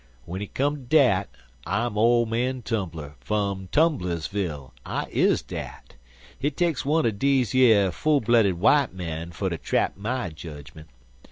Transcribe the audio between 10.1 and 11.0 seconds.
jedgment.